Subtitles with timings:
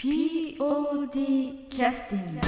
[0.00, 2.40] POD キャスティング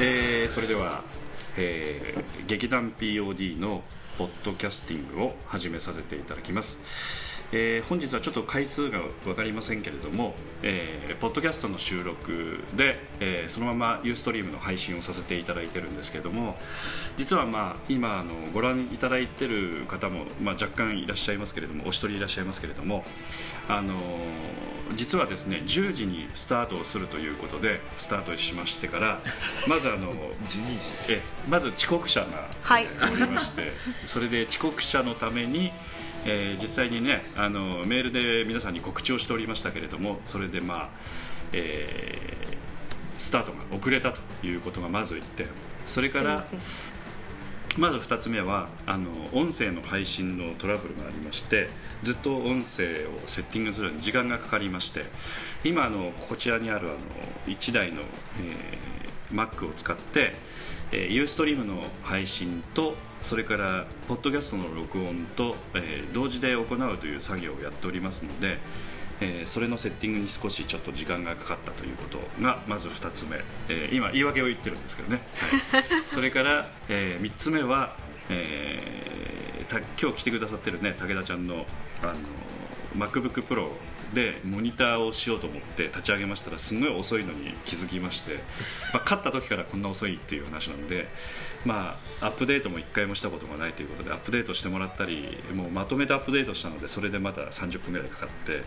[0.00, 1.04] えーそれでは、
[1.56, 3.84] えー劇団 POD の
[4.18, 6.80] ポッドキャスティングを始めさせていただきます、
[7.52, 16.56] えー本日はちょっと回数が分かりませんけれども、えーポッドキャストの収録で、えーそのままユーストリームの配信をさせていただいてるんですけれども
[17.16, 23.04] 実はまあ今あのご覧いただいてる方も、まあ、若干いらっしゃいますけれどもお一人いらっしゃいますけれども
[23.68, 29.20] あのー実はですね10時にスタートをするということでスタートしましてから
[29.68, 31.12] まずあの12時。
[31.14, 32.48] えまず遅刻者が、
[33.10, 33.72] おりまして
[34.06, 35.72] それで遅刻者のために、
[36.24, 40.88] えー実際にねあのメールで皆さんに告知をしておりましたけれどもそれでまあ、
[41.52, 42.52] えー
[43.18, 45.46] スタートが遅れたということがまず1点。
[45.86, 46.44] それから
[47.78, 51.70] まず2つ目はあの音声の配信のトラブルがありまして
[52.02, 55.04] ずっと音声をセッティングするのに時間がかかりまして
[55.62, 56.96] 今あのこちらにあるあの
[57.46, 58.92] 1台の、えー
[59.32, 60.34] Mac を使って、
[60.92, 68.58] えー、ユーストリームの配信とそれからポッドキャストの録音と、えー同時で行うという作業をやっておりますので、
[69.20, 75.22] えーそれのセッティングに少しちょっと時間がかかったということがまず2つ目、えー今言い訳を言ってるんですけどね、
[75.70, 75.82] はい。
[76.06, 77.96] それから、え3つ目は、
[78.28, 79.02] えー
[79.72, 81.64] た今日来てくださってるね武田ちゃんの
[82.02, 82.14] あの
[82.92, 83.68] MacBookPro
[84.14, 88.34] でモニターをしようと思って立ち上げましたらすごい遅いのに気づきまして、
[88.92, 91.08] まあ、勝った時からこんな遅いっていう話なんで、
[91.64, 98.62] まあ、アップデートも1回もしたことがないということでアップデートしてもらったりもうまとめてアップデートしたのでそれでまた30分ぐらいかかって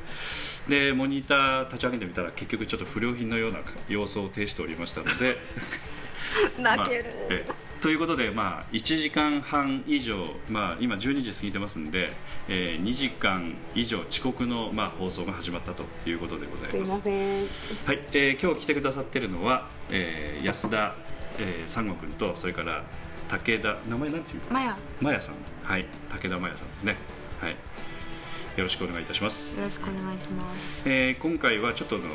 [0.68, 5.38] でモニター立ち上げてみたら結局ちょっと不良品のような様子を呈しておりましたので。
[6.60, 12.12] 泣ける、まあええということで、まあ、1時間半以上、まあ、今12時過ぎてますんで、
[12.48, 16.92] えー2時間以上遅刻の、まあ、放送が始まったということでございます。
[16.94, 17.46] すいません。
[17.86, 20.96] はい、えー今日来てくださってるのは、えー安田、
[21.38, 22.84] えー、三悟君とそれから
[23.30, 24.50] 武田名前なんていうの？
[24.50, 24.70] マヤ。
[24.70, 25.36] よマヤさん。
[25.62, 26.96] はい武田マヤさんですね。
[27.40, 27.52] はい。
[27.52, 29.62] よろしくお願いいたします。
[29.62, 30.82] ろしくお願いします。
[30.90, 32.06] えー今回はちょっとあの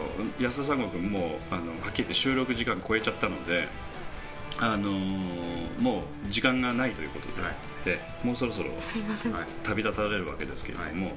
[0.41, 3.69] 安田三悟君もあのはっきり言って収録時間超えちゃったので、
[4.60, 7.54] あのーもう時間がないということで,、はい。
[7.87, 9.47] でもうそろそろすいません、はい。
[9.65, 11.12] 旅立たれるわけですけれども、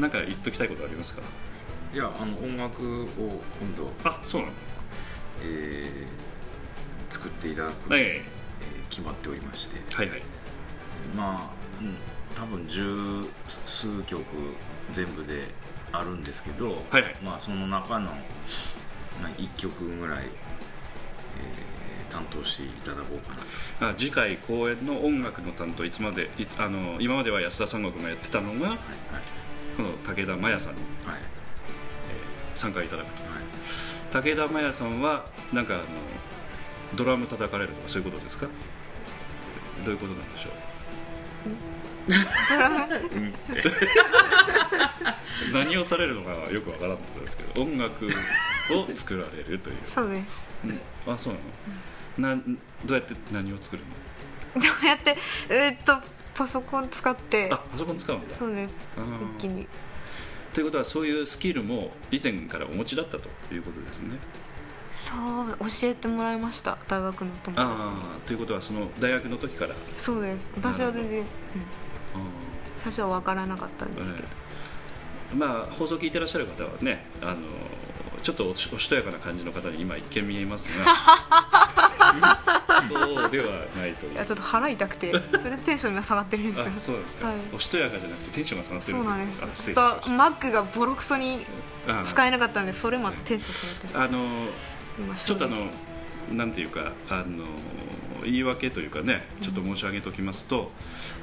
[0.00, 1.22] なんか言っときたいことありますか？
[1.94, 4.54] いやあの音楽を今度、あそうなの？
[5.44, 8.36] えー作っていただく、ええー
[8.90, 9.76] 決まっておりまして。
[9.92, 10.22] えはいはい。
[11.16, 11.50] まあ、
[11.80, 11.96] うん、
[12.34, 13.24] 多分十
[13.66, 14.24] 数曲
[14.92, 15.44] 全部で
[15.92, 17.16] あるんですけど、はいはい。
[17.22, 18.14] まあ、その中の、ま
[19.26, 21.75] あ、1曲ぐらい、えー
[22.10, 23.40] 担当していただこうかな。
[23.90, 28.78] とあ次回公演の音楽の担当いつまでいつあの今までは安田三悟君がやってたのがはい
[29.76, 30.74] この武田真弥さん。
[30.74, 31.14] に、はい。
[31.14, 33.22] はいえー参加いただくと。
[33.22, 33.42] はい。
[34.24, 35.84] 武田真弥さんはなんかあの
[36.94, 38.46] ドラム叩かれるとかそういうことですか？
[39.84, 40.52] どういうことなんでしょう？
[45.52, 48.10] 何をされるのかよくわからなかったですけど音楽を
[48.94, 50.46] 作られるという、そうです。
[50.64, 50.80] うん、
[51.12, 51.78] あそうなの、なん
[52.18, 53.82] どうやって何を作る
[54.54, 54.62] の？
[54.62, 55.16] どうやって
[55.50, 57.50] えーっとパソコン使って。
[57.52, 58.34] あパソコン使うんだ。
[58.34, 58.82] そうです。
[59.38, 59.66] 一気に。
[60.52, 64.16] ということはそういうスキルも以前からお持ちだったということですね。
[64.94, 66.78] そう教えてもらいました。
[66.88, 67.64] 大学の友達に。
[67.64, 69.74] ああということはその大学の時から。
[69.98, 70.50] そうです。
[70.56, 71.26] 私は全然、うん、あ
[72.78, 74.28] 最初は分からなかったんーですけど、
[75.34, 77.36] まあ放送聞いてらっしゃる方はねあの
[78.22, 80.86] ちょっとおしおしとやかな感じの方に今一見見えますが
[82.88, 83.46] そうでは
[83.76, 84.12] ないという。
[84.12, 86.66] いやちょっと腹痛くてそれでテンションが下がってるんですよ。
[86.76, 87.36] あそうですか、はい。
[87.52, 89.64] おしとやかじゃなくてテンションが下がってるそうなんです。
[89.64, 91.44] ちょっとマックがボロクソに
[92.06, 94.18] 使えなかったんでそれもあってテンション下がってる。
[94.18, 94.24] あの
[94.98, 95.66] 今ちょっとあの
[96.32, 97.44] なんていうかあの
[98.24, 100.70] 言い訳というかねちょっと申し上げておきますと、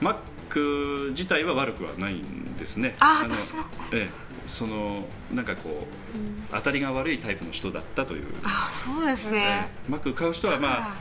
[0.02, 2.96] Mac 自体は悪くはないんですね。
[3.00, 3.64] のあ私の。
[3.92, 5.04] ええその
[5.34, 9.92] なんかこう、当たりが悪いタイプの人だったという、あそうですね、ええ。
[9.92, 10.96] Mac 買う人はま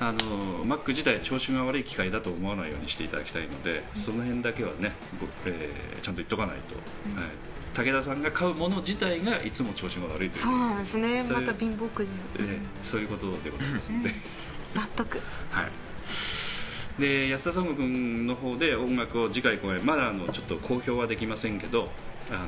[0.00, 6.74] ああの Mac 自体調子が悪い機械だと思わないようにしていただきたいので、その辺だけはね、ごえーちゃんと言っとかないと、
[7.20, 7.28] はい、
[7.74, 10.42] 武田さんが買うもの自体がいつも調子が悪いという。
[10.42, 11.22] そうなんですね。
[11.30, 14.10] また貧乏くじえーそういうことでございますので、
[14.74, 15.20] 納得。
[15.50, 21.90] はい、で安田三悟君の方で音楽を次回公演まだあのちょっと公表はできませんけど
[22.30, 22.46] あ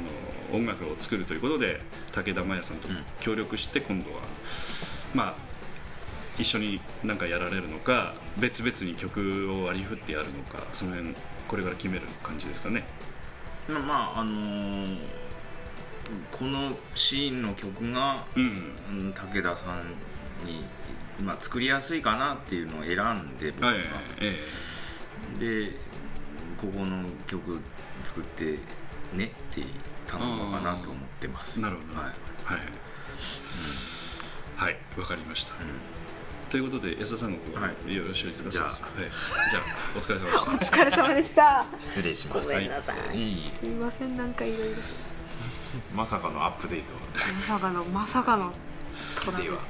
[0.53, 1.81] の音楽を作るということで
[2.13, 2.89] 武田真弥さんと
[3.21, 4.21] 協力して今度は、
[5.15, 5.35] まあ
[6.39, 11.15] 一緒になんかやられるのか別々に曲を割り振ってやるのかその辺
[11.47, 12.85] これから決める感じですかね。
[13.69, 14.97] まあまああのー
[16.31, 18.75] このシーンの曲が、うん。
[18.91, 19.95] うん武田さん
[20.47, 20.65] に、
[21.23, 23.79] まあ、作りやすいかなっていうのを選んで僕が、はい
[24.21, 24.39] え。
[25.39, 25.73] で
[26.57, 27.61] ここの曲
[28.05, 28.59] 作って
[29.15, 29.63] ねって
[30.07, 31.61] 頼もうかなと思ってます。
[31.61, 31.99] えなるほど。
[31.99, 32.09] はい。
[32.45, 32.61] はい。
[34.57, 34.77] はい。
[34.99, 35.57] わかりました、う
[36.51, 37.97] ということで安田さんの方ははい。
[37.97, 38.45] よろしいです。
[38.45, 38.65] かじゃあ。
[38.67, 38.75] はい、
[39.51, 39.63] じゃあ
[39.97, 40.83] お疲れ様でした。
[40.83, 41.63] お疲れ様でした。
[41.79, 42.53] ん失礼します。
[42.53, 43.17] ごめんなさい。
[43.17, 43.51] いい。
[43.63, 44.77] すいませんなんかいろいろ。
[45.95, 46.93] まさかのアップデート。
[47.15, 48.53] まさかのまさかの
[49.25, 49.53] トラブル。
[49.53, 49.61] まあ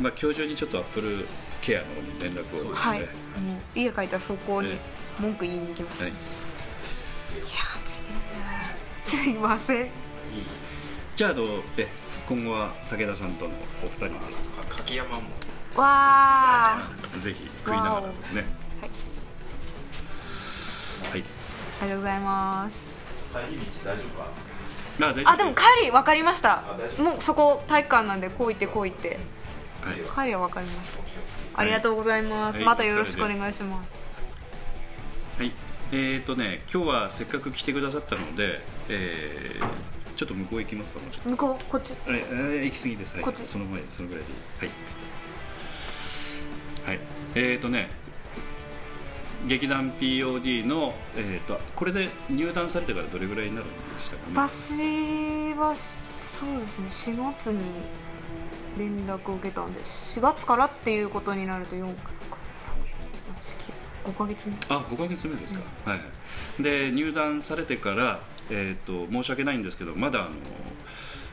[0.00, 1.26] 今日中にちょっとアップル
[1.62, 1.86] ケアの
[2.20, 2.74] 連絡を。
[2.74, 3.06] はい、ね。
[3.38, 4.78] もう家帰ったらそこにえ
[5.18, 6.10] 文句言いに行きます、はい。
[6.10, 7.83] いやー
[9.14, 9.88] すいません。
[11.14, 11.44] じゃああの
[11.76, 11.86] え
[12.28, 13.52] 今後は武田さんとの
[13.82, 14.14] お二人で
[14.68, 15.22] 柿山も。
[15.76, 17.20] わー。
[17.20, 18.06] ぜひ食いながらね。
[18.80, 21.10] はい。
[21.10, 21.24] はい。
[21.82, 22.76] ありがとうございます。
[23.32, 24.26] 帰り道大丈夫か
[24.98, 26.62] まあでも帰り分かりました。
[26.98, 29.18] もうそこ体育館なんでこう行ってこう行って。
[29.82, 29.92] は
[30.24, 30.26] い。
[30.26, 30.98] 帰りは分かりました。
[31.60, 32.64] ありがとうございます、はい。
[32.64, 33.88] またよろしくお願いします。
[35.38, 35.52] はい、
[35.96, 38.58] えーとね今日はせっかく来てくださったので、
[38.88, 41.30] えーちょっと向こう行きますかもうちょっと。
[41.30, 41.94] 向こうこっち。
[42.06, 43.44] えー行き過ぎです、はい、こっち。
[43.44, 44.66] その前そのぐらいで。
[46.86, 47.90] はい、はい、えーとね
[49.46, 54.32] 劇団 POD の、えー、とこれで入団されてからどれぐらいになるんでしたかね？
[54.34, 57.60] 私はそうですね4月に
[58.78, 62.10] 連絡を受けたんで4月からっていうことになると4か
[64.04, 64.54] 5ヶ月目。
[64.68, 66.04] あ5ヶ月目ですか、はいは
[66.60, 66.62] い。
[66.62, 68.20] で入団されてから、
[68.50, 70.30] えー、と申し訳ないんですけどまだあの、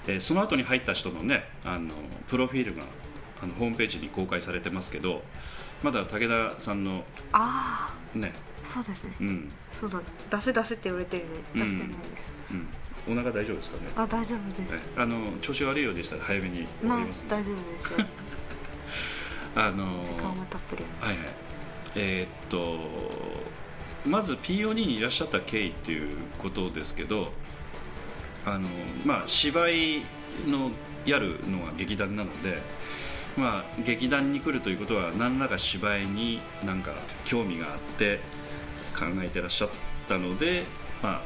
[0.08, 1.94] えーその後に入った人のねあの
[2.28, 2.84] プロフィールが
[3.44, 5.22] あのホームページに公開されてますけど
[5.84, 8.34] まだ武田さんのあね。
[8.36, 9.16] あそうですね。
[9.20, 9.52] うん。
[9.72, 10.00] そうだ。
[10.38, 11.26] 出せ出せって言われてる
[11.56, 12.34] のに出してないです、
[13.08, 13.92] うん、お腹大丈夫ですかね。
[13.96, 14.82] あ大丈夫です、はい。
[14.98, 18.08] あの調子悪いようでしたら早めに終まあわりますんで、大丈夫ですよ。
[19.56, 21.26] あの時間はたっぷりはいはい
[21.96, 22.78] えーっと
[24.06, 27.32] まず POD にいらっしゃった経緯っていうことですけど
[28.46, 28.68] あの
[29.06, 30.02] まあ芝居
[30.48, 30.72] の
[31.06, 32.62] やるのは劇団なので
[33.38, 36.94] まあ劇団に来るということは何らか芝居になんか
[37.26, 38.20] 興味があって
[38.98, 39.70] 考えてらっしゃっ
[40.08, 40.66] たので
[41.02, 41.22] まあ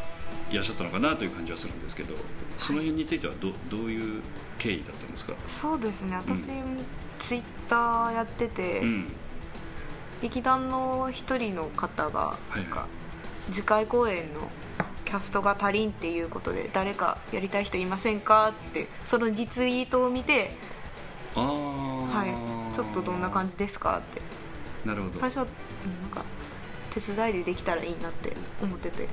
[0.52, 2.16] いらっしゃったのかなという感じはするんですけど
[2.58, 4.22] その辺についてはどどういう
[4.58, 6.16] 経緯だったんですか、そうですね。
[6.16, 6.64] 私も
[7.20, 9.14] ツイッターやってて、うん
[10.22, 12.88] 劇団の一人の方がなんか
[13.52, 14.50] 次回公演の
[15.06, 20.52] キャストが足りんっていうことで誰かやりたい人いませんかってそのリツイートを見て、
[21.36, 22.26] ああは
[22.72, 24.22] い、ちょっとどんな感じですかって。
[24.88, 25.20] なるほど。
[25.20, 25.48] 最初はう
[25.90, 26.24] んなんか
[26.94, 28.34] 手伝いでできたらいいなって
[28.64, 29.08] 思ってて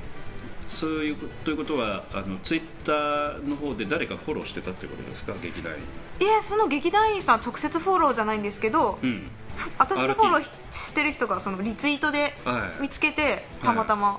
[0.69, 5.35] そういうこということはあのツイッターの方で誰かフォローしてたってことですか？
[5.43, 5.79] 劇団員。
[6.21, 9.31] えその劇団員さん直接フォローじゃないんですけど、うん。
[9.79, 12.83] 私のフォローししてる人がそのリツイートではい。
[12.83, 14.19] 見つけてたまたま、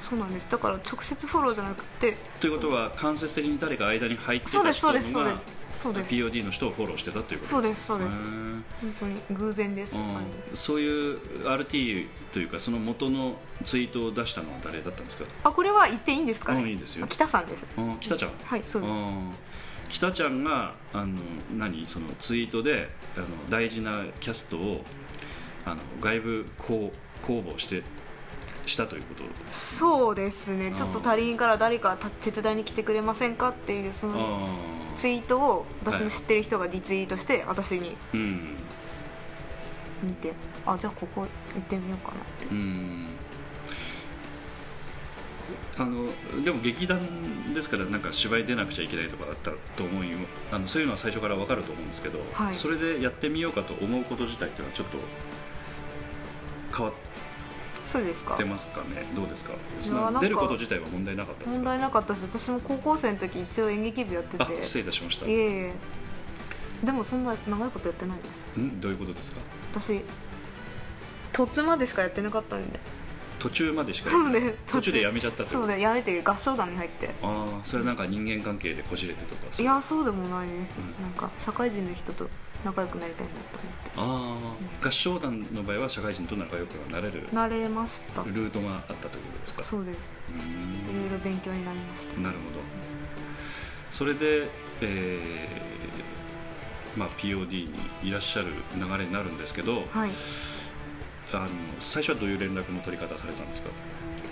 [0.00, 0.46] そうなんです。
[0.50, 2.16] だから直接フォローじゃなくて。
[2.40, 5.55] ということは間接的に誰か間に入ってた人がそうですそうですそうです
[5.92, 8.16] POD の人をフォローしてたっていうことそうですそうです。
[8.16, 8.64] 本
[9.00, 10.16] 当に偶然です、うん。
[10.54, 15.24] そういう RT というかその元のツイートを出したのは誰だったんですか？
[15.44, 17.04] あこれは言っていいんですかね、うんいいですよ。
[17.04, 17.64] あ北さんです。
[17.76, 18.30] うん北ちゃん。
[18.44, 18.90] はいそうです。
[18.90, 19.30] うん。
[19.88, 21.18] 北ちゃんがあの
[21.56, 21.86] 何？
[21.86, 24.84] そのツイートであの大事なキャストを
[25.64, 27.82] あの外部公公募して
[28.68, 30.72] したということそうですね。
[30.72, 37.96] ちょっと足りんから誰かた手伝いに来てくれませんかっていうそのあツイートを私の知ってる人がリツイートして私に
[40.02, 40.32] 見て
[40.64, 41.26] あじゃあここ行
[41.58, 42.46] ってみようかなって。
[42.50, 43.06] うん。
[45.78, 46.08] あの
[46.42, 50.16] でも劇団ですからなんか芝居出なくちゃいけないとかあったと思うよ。
[50.50, 52.54] あのそういうのは最初から分かると思うんですけど、はい。
[52.54, 54.98] それでやってみようかと思うこと自体っていうのはちょっと
[56.76, 56.92] 変わ
[57.86, 58.34] そうですか。
[58.34, 59.06] ってますかね。
[59.14, 59.52] どうですか。
[60.20, 64.42] 出ること自体は問題なかったです問か題なかったし私も高校生の時一応演劇部やってて。
[64.42, 65.26] あ失礼いたしました。
[65.26, 65.38] いえい
[65.68, 65.72] え。
[66.84, 68.60] でもそんな長いことやってないです。
[68.60, 68.80] ん？
[68.80, 69.40] どういうことですか？
[69.72, 70.02] 私
[71.32, 72.80] 途中までしかやってなかったんで
[73.38, 74.92] 途中までしかそうね途中。
[74.92, 75.66] でやめちゃったってこと？
[75.66, 77.08] そうねやめて合唱団に入って。
[77.22, 81.04] ああそれはなんか人間関係でこじれてとかいやそうでもないです、うん。
[81.04, 82.28] なんか社会人の人と
[82.64, 83.58] 仲良くなりたいなと
[83.98, 88.22] 思ってああ合唱団の場合は社会人と仲良くなれるなれました。
[88.22, 89.64] ルートがあったということですか？
[89.64, 90.12] そうです。
[90.30, 92.20] いろいろ勉強になりました。
[92.20, 92.60] なるほど。
[93.90, 94.48] それで、
[94.80, 100.10] えーまあ、POD にいらっしゃる流れになるんですけどはい
[101.32, 103.70] あの最初はどういう連絡の取り方されたんですか、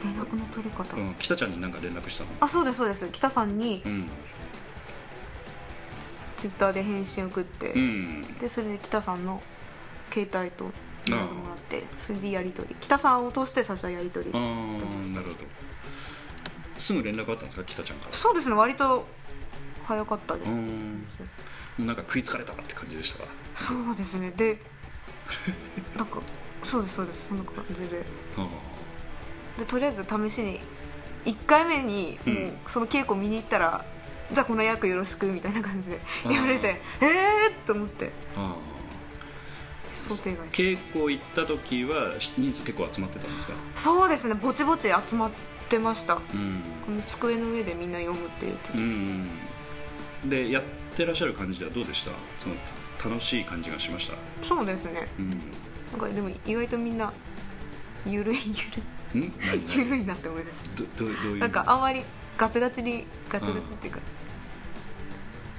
[0.05, 2.31] 連絡の取り方、うん、北ちゃんに何か連絡したの？
[2.41, 3.09] あそうですそうです。
[3.11, 4.09] 北さんにうん。
[6.37, 8.23] ツイッターで返信送って、うん。
[8.39, 9.43] でそれで北さんの
[10.11, 10.71] 携帯と
[11.09, 12.77] 連絡もらってそれでやり取り。
[12.81, 15.21] 北さんを通して最初はやり取りしてました。
[15.21, 15.47] なるほど。
[16.77, 17.65] すぐ連絡あったんですか？
[17.65, 18.15] 北ちゃんから。
[18.15, 19.07] そうですね割と
[19.85, 20.49] 早かったです、
[21.79, 23.25] なんか食いつかれたって感じでしたか
[23.55, 24.31] そうですね。
[24.37, 24.59] で
[25.97, 26.21] なんか
[26.65, 28.05] そうですそうですそんな感じで。
[28.37, 28.49] あ
[29.59, 30.61] でとりあえず試しに
[31.25, 33.85] 1回目にもうその稽古見に行ったら、
[34.33, 38.11] じゃあこの役よろしくみたいな感じで言われてええー、と思って。
[38.37, 38.57] あ
[40.09, 40.49] 想定外。
[40.49, 43.55] 稽古行った時は人数結構集まってたんですか？
[43.77, 45.31] そうですねぼちぼち集まっ
[45.69, 46.15] てました。
[46.15, 46.63] うん。
[46.85, 48.77] この机の上でみんな読むっていう時。
[48.77, 49.29] うん。
[50.27, 50.63] でやっ
[50.97, 52.11] てらっしゃる感じではどうでした？
[52.43, 52.57] その
[53.15, 54.17] 楽しい感じがしました？
[54.43, 55.07] そうですね。
[55.19, 55.31] うん
[55.95, 57.13] なんかでも意外とみんな
[58.05, 58.37] ゆるい。
[59.15, 59.33] ゆるい
[59.77, 60.83] ゆるいなって思いました。
[60.83, 61.39] どどどういう？
[61.39, 62.03] なんかあんまり
[62.37, 64.01] ガツガツにガツガツっていうか、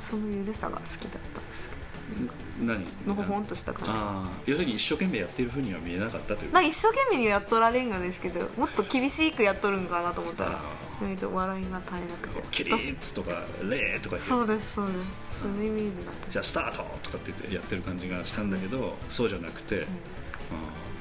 [0.03, 2.85] そのゆるさが好きだった何？
[3.07, 3.91] のほほんとした感じ。
[3.91, 6.51] ああ要するに一生懸命やってるふうには見えなかったという？
[6.51, 10.61] か一生懸命にやっとられんがですけどもっと厳しくやっとるんかなと思ったらあ
[11.01, 12.43] 意外と笑いが絶えなくて。
[12.51, 13.31] キリッツとか
[13.69, 15.11] レーとかそうですそうです。
[15.41, 16.31] そのイメージだった。
[16.31, 19.85] じゃあスタートとかって言ってやってる感じがしたんだけど、そうじゃなくて、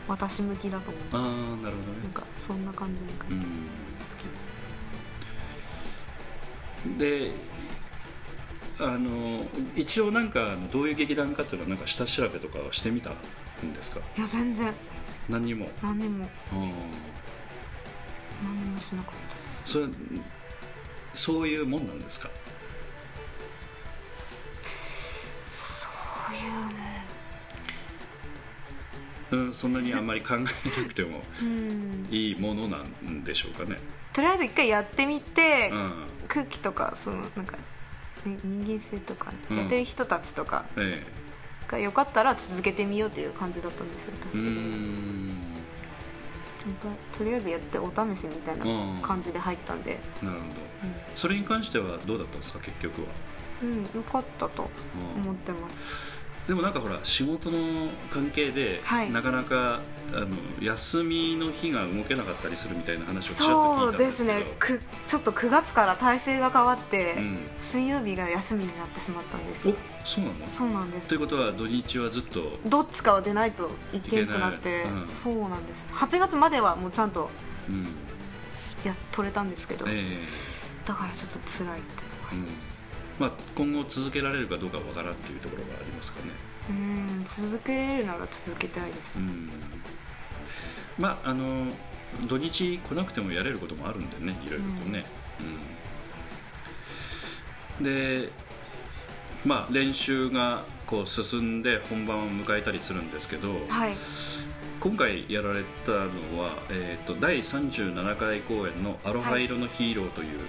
[0.07, 1.03] 私向きだと思う。
[1.13, 3.43] あーあーなるほどなんねかそんな感じの感じ、うん。
[3.45, 3.49] 好
[6.99, 7.31] で
[8.79, 9.47] あの
[9.77, 13.15] 一応なんかどういう劇団かっていうのはなんか下調べとかはしてみたん
[13.73, 14.01] ですか？
[14.15, 14.73] きいや全然。
[15.29, 15.69] 何にも？
[15.83, 16.29] 何にも。
[16.53, 16.73] うん。
[18.43, 19.15] 何にもしなかっ
[19.65, 19.87] たそれ
[21.15, 22.29] そういうもんなんですか？
[25.53, 25.89] そ
[26.33, 26.71] ういうも
[29.35, 30.45] うん、そんなにあんまり考えな
[30.89, 32.07] くてもんうん。
[32.11, 33.79] いいものなんでしょうかね。
[34.13, 35.93] とりあえず一回やってみて、うん、
[36.29, 37.57] 空気とかそのなんか、
[38.25, 39.57] ね、人間性とかね、うん。
[39.59, 41.03] やってる人たちとかえ
[41.69, 45.35] がよかったら続けてみようという感じだったんですよ私的に。
[47.19, 49.03] とりあえずやってお試しみたいなうん。
[49.03, 50.55] 感じで入ったんで、なるほど。
[51.15, 53.09] それに関してはどうだったんですか結局は。
[53.63, 54.69] うんうん、よかったと
[55.17, 56.14] うん思ってます
[56.47, 59.11] でもなんかほら仕事の関係で、はい。
[59.11, 59.81] なかなか
[60.13, 60.29] あの
[60.61, 64.43] 休みの日が動けなかったりするみたいな話をちらっと聞そいうたんですすね。
[64.59, 67.39] くちょっと9月から体制が変わって、うん。
[67.57, 69.69] 水曜日が休みになってしまったんです。
[69.69, 70.35] よおそうなの？
[70.49, 71.09] そうなんです。
[71.09, 75.01] ということは土日はずっとどっちかは出ないといけんくなっていけない。
[75.03, 75.09] うん。
[75.09, 75.87] そうなんです。
[75.95, 77.31] 8月まではもうちゃんと
[77.69, 77.87] うん。
[78.85, 80.19] や取れたんですけど、え
[80.85, 81.89] だからちょっと辛いって。
[82.33, 82.74] えうん
[83.19, 86.33] まあ、今後続けられるかどうかわからんっていうところがありますかね。
[86.71, 89.51] うん続けれるなら続けたいです、うん。
[90.99, 91.67] まああの
[92.29, 95.05] 土日来なくてもやれることもあるんでねいろいろとね、
[97.79, 97.85] うん。
[97.85, 98.31] で
[99.45, 103.97] まあ練習がこう進んで本番を迎えたりするんですけど、はい。
[104.81, 110.41] 今回やられたのは、えー、と第37回公演の「アロハ色のヒーロー」という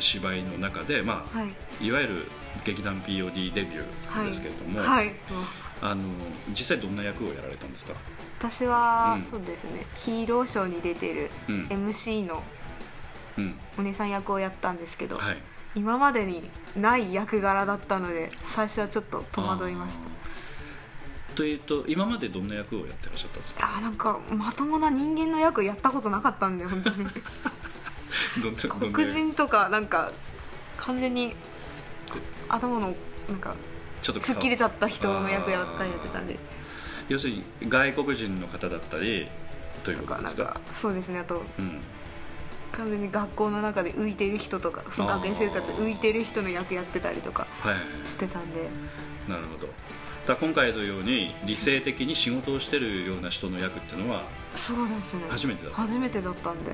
[0.00, 1.44] 芝居の中で、まあ、は
[1.80, 1.86] い。
[1.86, 2.26] いわゆる
[2.64, 5.12] 劇団 POD デビュはいーですけれども、はい。
[5.82, 6.02] あの
[6.50, 7.92] 実際どんな役をやられたんですか、
[8.38, 9.22] 私は、うん。
[9.24, 9.86] そうですね。
[9.98, 11.66] ヒーローショーに出てるうん。
[11.66, 12.42] MC の
[13.36, 13.54] うん。
[13.78, 15.38] お姉さん役をやったんですけど、はい、
[15.74, 20.04] 今までにない役柄だったので最初はちょっと戸惑いました。
[21.34, 23.66] というと今までどんな役をやってらっしゃったんですか？
[23.76, 27.06] あーなんかまともな人間の役やったことなかったんで本当に
[28.92, 30.10] 黒人とかなんか
[30.76, 31.34] 完全に
[32.48, 32.94] 頭の
[33.28, 33.54] なんか
[34.02, 36.38] ちょっと吹っ切れちゃった人の役ばっかりやってたんで
[37.08, 39.28] 要するに外国人の方だったり
[39.82, 40.44] というとことですか？
[40.44, 41.80] かなんかそうですねあとうん。
[42.72, 48.08] 完全に学校の中で浮いてる人とか学園生活で浮いてる人の役やってたりとかはい。
[48.08, 48.68] してたんで。
[49.28, 49.68] なるほど。
[50.26, 54.22] だ今回のように理性的に仕事をしてるような人の役っていうのは
[54.56, 55.22] そうですね。
[55.30, 55.82] 初めてだった。
[55.82, 56.72] 初めてだったんで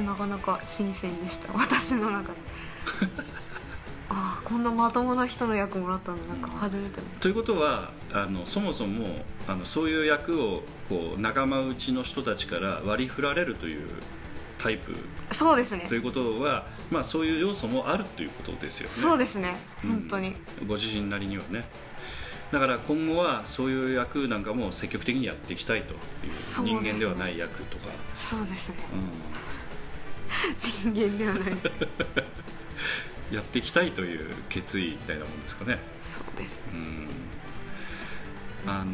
[0.00, 2.38] なかなか新鮮でした私の中で。
[4.12, 13.88] ああこんなまともな人の役もらったのなんか初めてだということはあのそもそもあのそういう役をこう仲間内の人たちから割り振られるという
[14.58, 14.94] タイプ。
[15.32, 15.86] そうですね。
[15.88, 18.94] ということは、まあ、そういう要素もあるということですよね。
[18.94, 19.56] そうですね。
[19.84, 19.90] うん。
[19.90, 20.34] 本当に、
[20.66, 21.64] ご自身なりにはね。
[22.52, 25.98] だから今後はそういう役なんかも積極的にやっていきたいという
[26.64, 27.84] 人間ではない役とか、
[28.18, 28.76] そうですね。
[28.92, 29.49] うん
[30.82, 31.56] 人間ではない。
[33.34, 35.78] やっていきたいという決意みたいなもんですかね。
[36.04, 37.08] そうですうん。
[38.66, 38.92] あの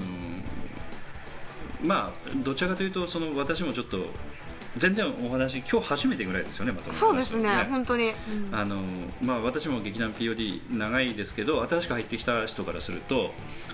[1.82, 4.06] まあどちらかというとその私もちょっと
[4.76, 8.12] 全然お話今日初めてぐらいですよねまとめそうですね本当に、
[8.50, 8.76] うんあの
[9.22, 13.30] まあ、私も劇団 POD 長いですけど新しく入ってきた人からすると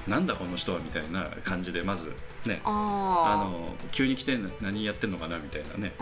[0.07, 2.13] なんだこの人はみたいな感じでまず
[2.47, 5.93] ねああの急に来て何やってんのかなみたいなね。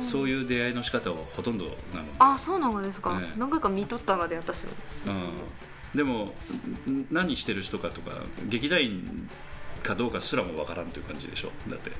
[0.00, 1.78] そういう出会いの仕方をほとんどなので。
[2.18, 3.32] あそうなのですか、ね。
[3.36, 4.64] 何回か見とったがで私。
[4.64, 4.70] も
[5.06, 5.30] うん、
[5.94, 6.34] でも
[6.90, 9.28] ん何してる人かとか劇団員
[9.82, 11.92] かどうかすらもわからんという感じでしょだって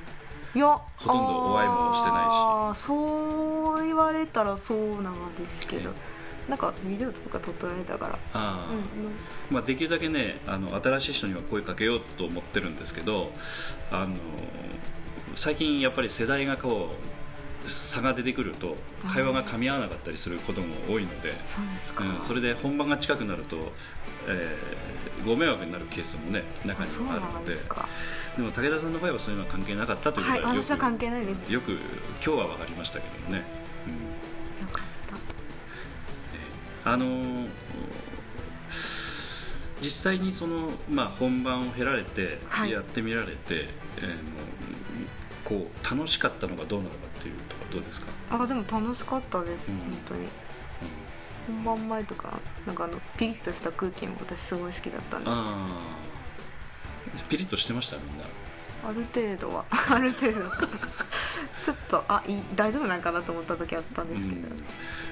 [0.55, 2.79] いやほとんどお会いもしてないし。
[2.79, 5.89] そう言われたらそうなのですけど。
[5.89, 6.13] え
[6.49, 8.19] なんかビデオとか撮ってられたから。
[8.33, 9.13] ああ、うんうん。
[9.49, 13.31] まあ、できるだけねあの新しい人には声かけようと思ってるんですけど
[13.91, 14.15] あの
[15.35, 16.89] 最近やっぱり世代がこ
[17.65, 18.75] う差が出てくると
[19.07, 23.71] 会話が噛み合わなかったりすることも多いので、そうですか、うん、それで本番が近くなると、
[24.27, 24.93] えー
[25.23, 27.53] ご迷惑になるケースもね中にはあるので。
[27.55, 27.57] ん
[28.35, 31.53] でも武田さんの場合はそういうのは関係なかったというこはいとはよく、私は関係ないです。
[31.53, 31.79] よく今
[32.19, 33.43] 日は分かりましたけどもね、
[33.87, 34.65] うん。
[34.67, 34.83] よかっ
[36.83, 36.91] た。
[36.91, 37.47] あのー
[39.81, 42.71] 実際にその、まあ、本番を経られてはい。
[42.71, 44.43] やってみられて、えー
[45.43, 49.79] こう楽しかったのがどうなのかっていうところどうですか、あでも楽しかったです、うん。
[49.79, 50.27] 本当に。
[51.65, 55.29] 本番前とかなんかあのピリッとした空気も私すごい好きだったんで。
[55.29, 56.12] あああ
[57.29, 58.23] ピリッとしてましたみんな。
[58.93, 59.65] る程度は。
[59.71, 60.39] ある程度。
[61.63, 64.41] ちょっとあいい大丈夫なんかなと思った時あったんですけど、うん。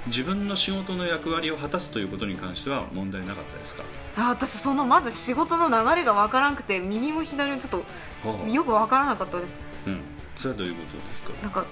[0.07, 3.83] 自分の仕事の役割を果たすということに関しては問題なかったですか？
[4.17, 9.59] あ私そのまず仕事の流れがわからんくて右も左もちょっとよくわからなかったです。
[9.87, 10.01] うん、
[10.37, 11.31] それはどういうことですか？
[11.41, 11.63] なんか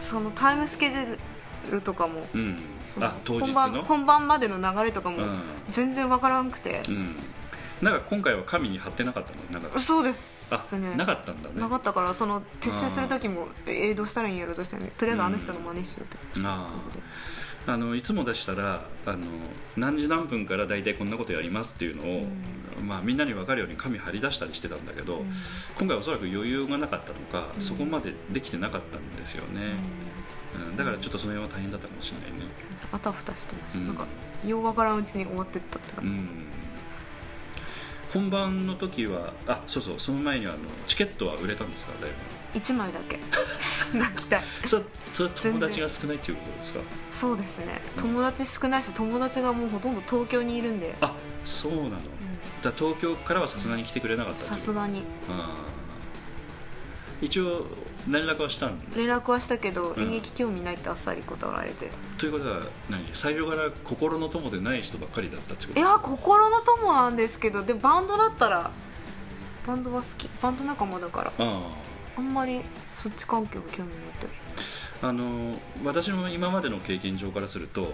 [0.00, 2.60] そのタイムスケジュールとかも、うん。
[2.84, 5.38] そのあ当日本番の本番までの流れとかもうん。
[5.70, 6.82] 全然わからんくて。
[6.88, 7.16] う、ん
[7.82, 9.60] なんか今回は神に貼ってなかったの？
[9.60, 9.78] なんか。
[9.78, 10.92] そうですね。
[10.94, 11.60] あなかったんだね。
[11.60, 16.04] なかったからその撤収する時もえーどうしたらいいんやろどうしたらいいとりあえずあの人の真似しようっ
[16.40, 16.46] て。
[16.46, 16.70] あ
[17.66, 19.18] ああのいつも出したらあの
[19.76, 22.24] 何時何分から大体こんなことやりますっていうのを、
[22.82, 25.32] まあ、みんなに分かるように紙貼り出したりしてたんだけど、うん。
[25.78, 27.60] 今回おそらく余裕がなかったのか、うん。
[27.60, 29.74] そこまでできてなかったんですよね、
[30.70, 30.76] うん。
[30.76, 32.52] だからちょっとその辺は大変だったかもしれないね、
[32.90, 33.86] あたふたしてます、うん。
[33.86, 34.06] なんか
[34.44, 36.28] ようわからんうちに終わってったって感じ、うん、
[38.12, 41.92] 本番の時はあそうそうその前にあのチケットは売れたんですか？
[42.00, 42.10] だい
[42.60, 43.18] 1枚だけ。
[43.96, 44.42] 泣きたい。
[44.62, 46.80] ぶそれそれは友達が少ないっていうことですか？
[47.10, 47.80] そうですね。
[47.96, 48.02] うん。
[48.02, 50.94] 友達少ないし友達がもうほとんど東京にいるんで。
[51.00, 51.14] あ
[51.46, 51.98] そうなの、だか
[52.64, 55.02] ら東京からはさすがに来てくれなかったさすがに。
[55.30, 57.24] あー。
[57.24, 57.66] 一応
[58.08, 60.02] 連絡はしたんです連絡はしたけど、うん。
[60.04, 61.90] 演劇興味ないってあっさり断られて。
[62.18, 62.60] ということは
[62.90, 63.04] 何？
[63.14, 65.78] 最初から心の友でない人ばっかりだったってこと？
[65.78, 68.70] いや心の友なんですけどでバンドだったら
[69.66, 70.28] バンドは好き。
[70.42, 71.32] バンド仲間だから。
[71.38, 71.70] あ
[72.18, 72.20] あ。
[72.20, 72.60] んまり
[72.94, 74.26] そっち関係は興味ないって
[75.02, 77.86] ああの私の今までの経験上からすると、ん。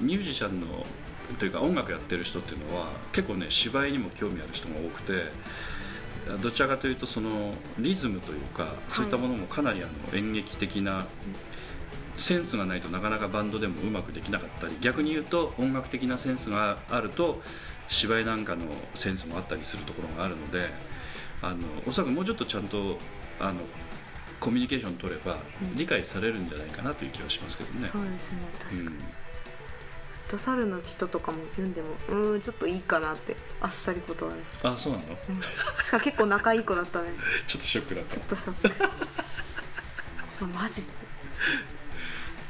[0.00, 0.86] ミュージシャンの
[1.38, 5.12] というか音楽やってる人っていうのは結構ね芝居にも興味ある人が多くて
[6.42, 11.06] どちらかというとそのリズムというかそういったものもかなりあの演劇的な
[12.16, 17.42] センスがないとなかなかバンドでもうまくできなかったり逆に言うと音楽的なセンスがあると
[17.88, 20.68] 芝居なんかのセンスもあったりするところがあるので
[21.42, 21.56] あの
[21.86, 22.98] おそらくもうちょっとちゃんと
[23.40, 23.60] あの
[24.40, 27.88] コミュニケーション取ればうん理解されるんじゃないかなという気はしますけどね。
[27.92, 28.94] そうですね確かに、うん
[30.28, 35.04] と猿の人とかも読んでもうーんちょっといいかなってあっさり断られて、あそうなの？
[35.28, 35.40] うん。
[35.84, 37.08] しかも結構仲いい子だったね
[37.46, 38.16] ちょっとショックだった。
[38.16, 38.84] ちょっとショック。
[40.44, 40.90] あマジって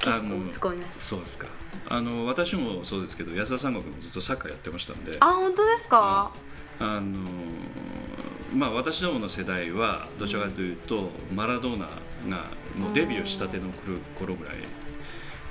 [0.01, 1.47] 結あの構すごいですそうですか。
[1.87, 5.19] あの私もそうですけど安田三国もずっとサッカーやってましたんで。
[5.21, 6.33] あ本当ですか、
[6.79, 7.29] あの
[8.55, 11.87] まあ私どもの世代はどちらかというと、マラドーナ
[12.29, 14.57] がもうデビューしたての頃頃ぐらい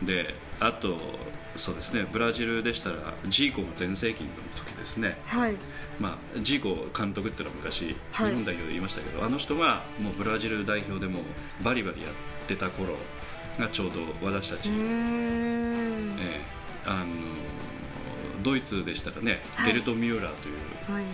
[0.02, 0.98] であと
[1.56, 5.18] そうですねブラジルでしたらジーコが全盛期の時ですね。
[5.26, 5.56] はい。
[6.00, 8.30] まあ、ジーコ監督っていうのは昔、はい。
[8.30, 11.20] 日本代表で言いましたけどあの人がもうブラジル代表でも
[11.63, 12.12] バリバリやっ
[12.48, 12.96] てた頃
[13.60, 16.42] がちょうど私たち、ええ。
[16.86, 17.06] あの
[18.42, 19.72] ドイツでしたらね、はい。
[19.72, 21.06] ゲルト・ミューラーという、はい。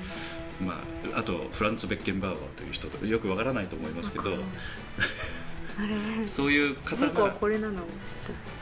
[0.64, 0.82] ま
[1.14, 4.32] あ、あとフランツ・ベッケンバウアーという人とよくわからないと思いますけど
[6.26, 7.74] そういうジ方ーコはがこれなの？
[7.74, 7.86] も知っ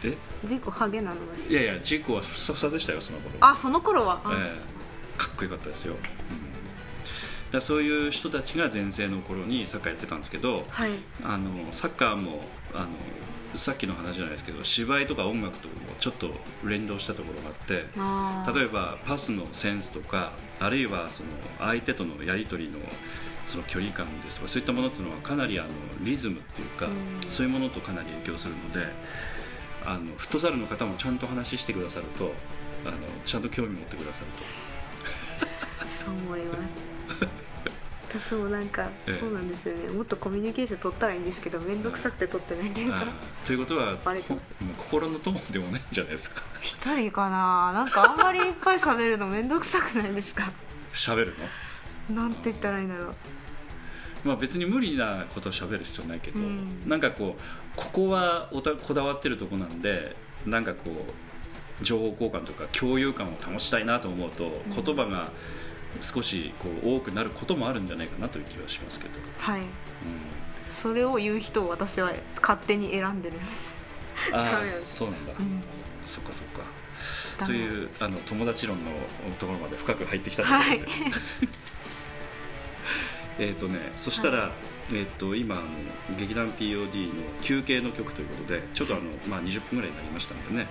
[0.02, 0.48] てるえ？
[0.48, 1.16] ジーコハゲなの？
[1.16, 3.36] も知ってるいやいやジーコはふさふさでしたよその頃。
[3.42, 4.34] あその頃は、あ。
[4.34, 5.18] ええ。
[5.18, 6.00] かっこよかったですよ、うん。
[7.52, 10.92] らそういう人たちが全盛の頃にサッカーやってたんですけどはい。
[11.24, 12.42] あのサッカーも
[12.74, 12.88] あの
[13.56, 16.30] さっきの話じゃないですけど芝居とか音楽ともちょっと
[16.66, 22.78] 連動したところがあって例えばパスのセンスとかあるいはその相手とのやり取りの
[23.48, 25.70] その距離感ですとかそういったものっていうのはかなりあの
[26.02, 27.32] リズムっていうか、うん。
[27.32, 28.86] そういうものとかなり影響するので
[29.86, 32.34] あのフットサルの方もちゃんと話してくださると
[32.86, 34.28] あのちゃんと興味持ってくださる
[36.06, 36.88] そう思います。
[38.10, 39.20] 私もなんかええ。
[39.20, 39.90] そうなんですよね。
[39.90, 42.94] もっとコミュニケーション取ったらいいんですけど面倒くさくて取ってないっていうと。
[42.94, 43.06] か。
[43.06, 43.98] あということは
[44.78, 46.42] 心の友でもないんじゃないですか。
[46.62, 47.74] 一人かな。
[47.74, 50.52] なんかあんまりいっぱい喋るの面倒くさくないですか？
[50.94, 51.46] 喋るの？
[52.10, 53.16] なんて言ったらいいんだろう。
[54.24, 56.88] まあ、別に無理なことを喋る必要ないけど、うん。
[56.88, 57.42] なんかこう
[57.76, 60.16] ここはおたこだわってるとこなんで
[60.46, 64.52] なんかこう情報交換とか共有感を保ちたいなと思うと、ん。
[64.74, 65.30] 言葉が
[66.02, 69.62] 少しこう多くなることもあるんじゃないかなという気はしますけど、はい。
[69.62, 69.68] うん、
[70.70, 73.78] それを言う人を私は勝手に選んでるんです。
[74.34, 75.62] ああそうなんだ、うん。
[76.06, 76.64] そっかそっか。
[77.46, 78.92] というあの友達論の
[79.38, 80.82] ところまで深く入ってきたところで、はい
[83.40, 84.52] えっとねそしたら、
[84.94, 90.68] えっと今あの劇団 POD の休憩の曲ということでちょっとあの、まあ、20分ぐらいになりましたのでね、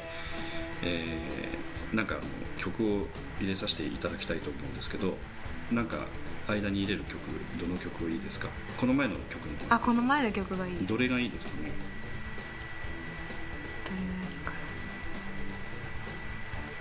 [0.83, 2.25] えーなんかあの
[2.59, 3.07] 曲を
[3.41, 5.17] 入れさせていただきたいと思うんですけど
[5.71, 5.99] なんか
[6.49, 7.21] 間に入れる曲
[7.61, 8.49] どの曲がいいですか？
[8.77, 11.71] この前の曲のあこの前の曲がいいどれがいいですかね？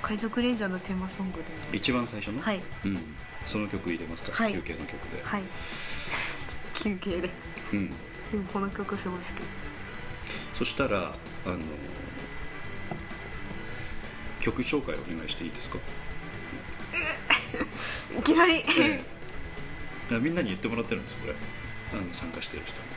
[0.06, 1.76] 海賊レンジャーのテーマソングで。
[1.76, 2.62] 一番最初の、はい。
[2.86, 3.00] うん、
[3.44, 4.54] その曲入れますか、はい。
[4.54, 5.41] 休憩の曲で、はい。
[6.76, 7.30] 休憩で。
[7.74, 7.96] うん、で
[8.38, 9.26] もこの曲すごい好
[10.54, 11.15] そしたら
[11.46, 11.58] あの
[14.41, 15.80] 曲紹介お願いしていいですか、
[18.13, 18.58] きいきなり。
[18.58, 18.63] え
[20.12, 20.20] え。
[20.20, 21.34] みんなに言ってもらってるんですこれ。
[21.94, 22.88] あの参加してる人に、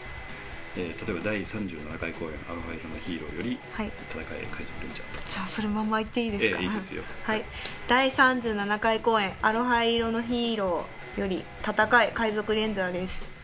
[0.78, 5.28] えー例えば第37回公演「アロハ色のヒーロー」よりはい「戦え海賊レンジャー」と。
[5.28, 7.02] じゃあそのまま言っていいですか、ええいいですよ。
[7.24, 7.44] はい。
[7.88, 13.38] 第37回公演「アロハ色のヒーロー」より「戦い海賊レンジャー」です。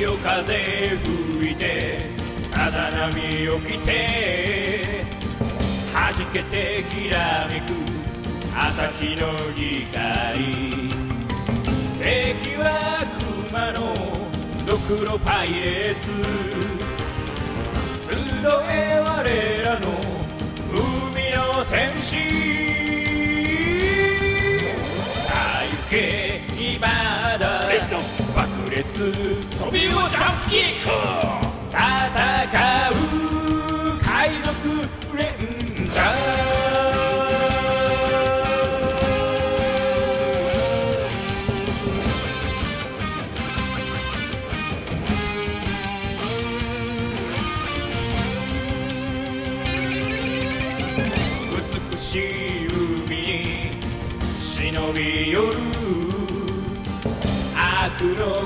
[0.00, 0.54] 潮風
[2.80, 5.04] さざ波起きて
[5.92, 7.64] 弾けてきらめく
[8.56, 10.80] 朝日の光。
[11.98, 13.04] 敵は
[13.50, 13.78] 熊の
[14.64, 16.08] ドクロパイレーツ。
[18.08, 18.14] 集
[18.70, 19.06] え我
[19.62, 19.86] らの
[20.72, 22.16] 海の戦士。
[25.26, 26.88] さあ行け今
[27.38, 27.68] だ。
[28.34, 29.12] 爆裂。
[29.58, 32.69] 飛びをジャンプキック戦う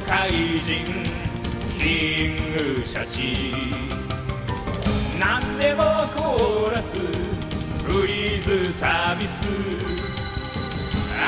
[0.06, 0.84] 怪人
[1.78, 2.36] キン
[2.78, 3.54] グシャチ
[5.18, 5.82] 何でも
[6.14, 9.46] コーラスフリーズサービス。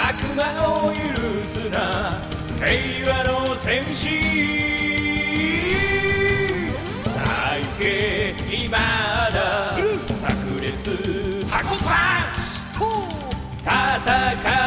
[0.08, 0.44] 悪魔
[0.86, 0.96] を許
[1.44, 2.20] すな
[2.58, 4.08] 平和の戦士。
[7.02, 8.34] さあ行け
[8.64, 9.76] 今だ
[10.08, 10.28] 炸
[10.60, 11.44] 裂。
[11.48, 11.92] 箱パ
[12.32, 12.46] ンチ。
[13.64, 13.72] 戦
[14.62, 14.65] う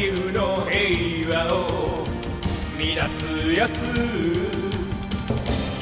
[0.00, 2.06] 球の平和を
[2.78, 3.84] 乱すやつ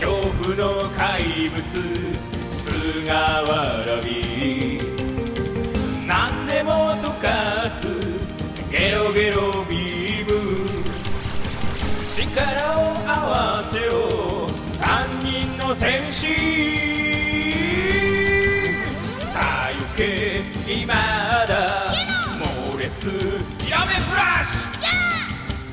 [0.01, 0.11] 恐
[0.43, 1.63] 怖の怪物
[2.51, 4.81] 菅原び。
[6.05, 7.87] 何でも溶かす
[8.69, 10.69] ゲロゲロビーム。
[12.11, 14.49] 力を合わせよ。
[14.49, 16.27] う三人の戦士。
[19.21, 20.43] さあ行け。
[20.67, 20.93] 今
[21.47, 21.93] だ。
[22.73, 23.38] 猛烈。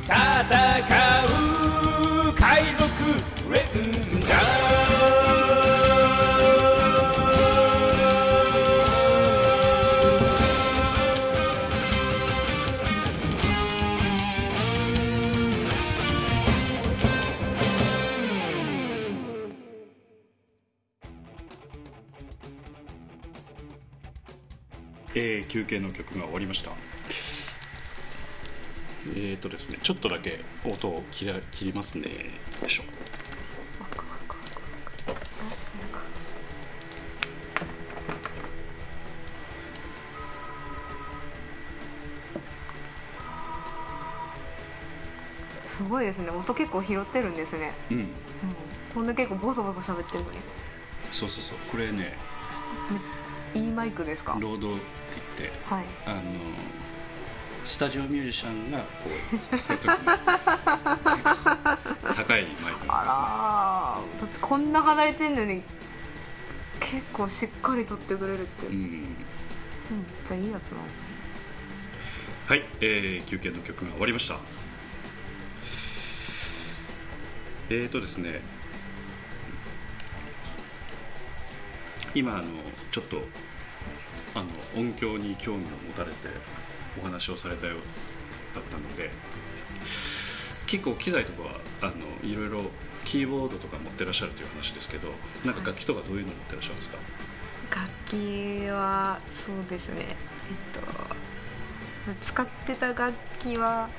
[0.07, 0.15] 戦う
[2.35, 2.87] 海賊
[3.51, 3.65] レン
[4.21, 4.37] ジャー、
[25.15, 26.84] えー、休憩の曲が終わりました。
[29.17, 32.09] えーとですねちょっとだけ音を切ら切りますね。
[32.09, 32.11] よ
[32.67, 32.83] いしょ。
[45.65, 46.29] すごいですね。
[46.29, 47.97] 音結構拾ってるんですね、うん。
[47.97, 48.07] うん、
[48.93, 50.37] こんな結構ボソボソ喋ってるのに。
[51.11, 51.57] そうそうそう。
[51.71, 52.17] これね
[53.53, 54.37] いいマイクですか？
[54.39, 54.81] ロードって
[55.37, 55.85] 言ってはい。
[56.05, 56.21] あの
[57.65, 58.85] スタジオミュージシャンがこ
[59.33, 59.89] う使う時に
[62.15, 62.73] 高いマイクなんですね。
[62.87, 64.21] あらー。
[64.21, 65.63] だってこんな離れてんのに
[66.79, 69.15] 結構しっかり撮ってくれるって、うん、うん
[70.23, 71.15] じゃあいいやつなんですね。
[72.47, 74.37] はい、えー休憩の曲が終わりました。
[77.69, 78.41] えーとですね
[82.13, 82.43] 今あの
[82.91, 83.23] ちょっと
[84.35, 84.45] あの
[84.79, 86.29] 音響に興味を持たれて
[87.01, 87.77] お話をされたよう
[88.55, 89.11] だったので
[90.67, 91.93] 結構機材とかはあの
[92.29, 92.63] いろいろ
[93.05, 95.09] キーボードとか持ってらっしゃるという話ですけど
[95.43, 96.97] なんか楽器とかどういうの持ってらっしゃるんですか、
[97.69, 100.05] 楽器はそうですね。
[100.07, 100.15] えっ
[100.81, 103.89] と使ってた楽器は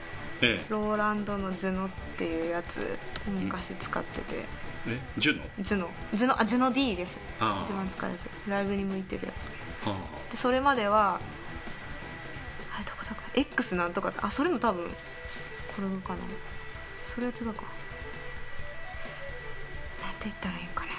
[0.40, 4.44] えローランドのジュノっていうやつを昔使ってて、
[4.88, 5.44] ええジュノ？
[5.60, 5.90] ジュノ。
[6.14, 7.18] ジュノあジュノ D です。
[7.40, 10.32] あ一番使えるライブに向いてるやつ。
[10.32, 11.20] でそれまでは
[12.76, 14.90] あれどこだか X なんとかあそれも多分こ
[15.80, 16.20] れかな。
[17.02, 17.46] それは違うか。
[17.52, 17.62] なんて
[20.24, 20.90] 言ったらいいんかな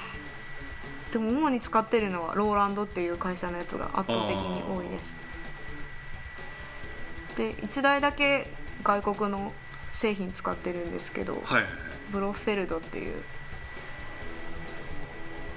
[1.11, 5.15] でも主に使ってるのはローランドっていう会社のやつが圧倒的に多いです。
[7.37, 8.51] で1台だけ
[8.83, 9.53] 外国の
[9.91, 11.81] 製品使ってるんですけど、あはいはいはい。
[12.11, 13.15] ブロッフェルドっていう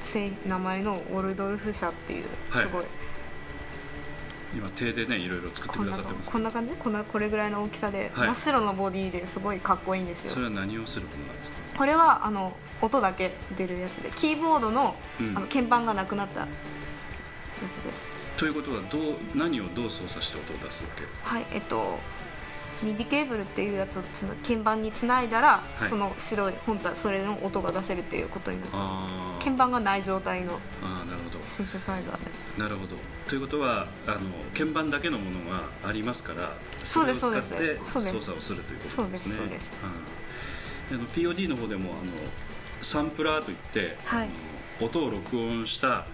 [0.02, 2.66] 製名前のオルドルフ社っていうはい。
[2.66, 2.84] すごい、
[4.54, 6.30] 今手でねいろいろ作ってくださってます。
[6.30, 6.72] こんな感じ？
[6.72, 8.26] こんなこれぐらいの大きさで、はい。
[8.28, 10.30] 真っ白のボディですごいかっこいいんですよ。
[10.30, 11.58] それは何をするものなんですか？
[11.78, 15.36] これはあの音だけ出るやつでキーボードの,、うん。
[15.36, 16.46] あの鍵盤がなくなったや
[17.58, 18.10] つです。
[18.36, 19.02] ということはどう
[19.34, 21.04] 何をどう操作して音を出すわけ？
[21.22, 21.98] はいえっと
[22.82, 25.88] MIDI ケーブルっていうやつをつな鍵盤につないだら、はい。
[25.88, 29.44] その白い本当はそれの音が出せるっていうことになってあー。
[29.44, 31.46] 鍵盤がない状態のあーなるほど。
[31.46, 32.14] シンセサイザー
[32.56, 32.62] で。
[32.62, 32.96] なるほど
[33.30, 34.18] ということはあの
[34.58, 39.36] 鍵盤だけのものがありますからそれを使って操作をするということですね。
[40.90, 42.10] あの POD の方でもあの
[42.82, 44.26] サンプラーといって、はい。
[44.26, 46.06] あの音を録音した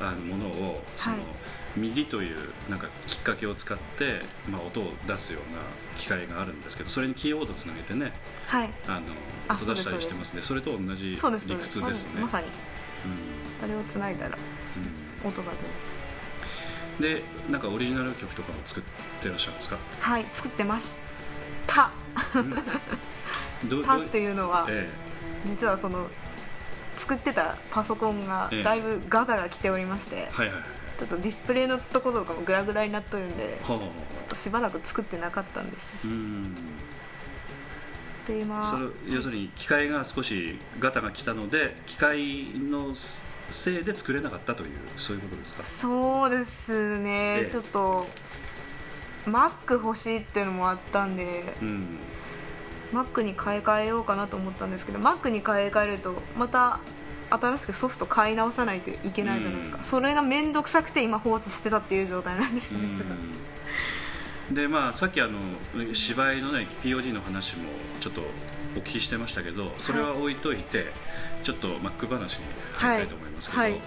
[0.00, 1.24] あのものをその、はい。
[1.78, 2.36] MIDI という
[2.70, 5.60] なんかきっかけを使って、まあ、音を出すような
[5.98, 8.12] 機械があるんですけどそれにキーボードつなげてね
[8.46, 8.70] はい。
[8.88, 9.06] あの
[9.48, 10.40] あ音出したりしてますね。
[10.40, 12.22] それと同じ理屈ですね。
[12.22, 12.46] まさに。
[12.46, 12.50] う
[13.62, 13.64] ん。
[13.64, 14.38] あれをつないだら
[15.22, 15.28] うん。
[15.28, 15.62] 音が出ま
[15.98, 16.01] す
[17.00, 18.84] でなんかオリジナル曲とかも作っ
[19.22, 19.78] てらっしゃるんですか？
[20.00, 21.00] はい作ってまし
[21.66, 21.90] た。
[23.68, 24.88] どたどっていうのは、え
[25.46, 26.08] 実はその
[26.96, 28.62] 作ってたパソコンがええ。
[28.62, 30.64] だいぶガタが来ておりまして、えはいはいはい。
[30.98, 33.86] ちょっとディスプレイのところとかもグラグラになっとるんではあちょ
[34.26, 35.90] っとしばらく作ってなかったんです。
[36.04, 36.54] うん
[38.26, 42.94] で今それ要するに機械が少しガタが来たので機械の
[43.52, 45.62] せいで作れなかったというそういうことですか？
[45.62, 47.50] そうですね、ええ。
[47.50, 48.06] ちょっと
[49.26, 51.98] Mac 欲しいっていうのもあったんでうん。
[52.92, 56.80] Mac に買い替えようかなと思ったんですけど Mac に買い替えるとまた
[57.30, 59.84] 新しくソフト買い直さないといけないじゃないですか、うん。
[59.84, 63.32] それが面倒くさくて今放置してたっていう状態なんです実は、うん
[64.52, 65.38] でまあさっきあの
[65.94, 68.20] 芝居のね POD の話もちょっと
[68.76, 70.92] お聞きしてましたけどそれは置いといて、
[71.42, 73.72] ちょっと Mac 話に入りたいと思いますけど、はい。
[73.72, 73.80] はい。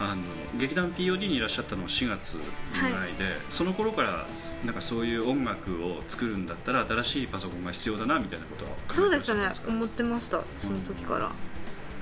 [0.00, 0.22] あの
[0.56, 2.42] 劇団 POD にいらっしゃったのは4月ぐ
[2.80, 4.26] らいで、その頃から
[4.64, 9.50] なんかそういう音楽を作るんだったら新しいパソコンが必要だなみたいなことはそうですね。
[9.66, 10.40] 思ってました。
[10.56, 11.32] その時から、も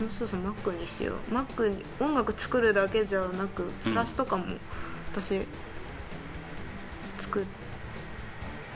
[0.07, 1.35] うそうそう Mac にしよう。
[1.35, 4.45] Mac に音楽作るだけじゃなくチラシとかも
[5.13, 5.41] 私
[7.19, 7.45] 作っ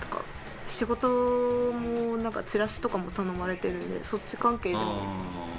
[0.00, 0.22] とか
[0.66, 1.08] 仕事
[1.72, 5.49] もなんかチラシとかも頼まれてるんでそっち関係でもあ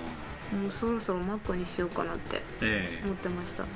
[0.52, 2.42] もうそろそろ Mac にしようかなって
[3.04, 3.64] 思ってました。
[3.64, 3.68] え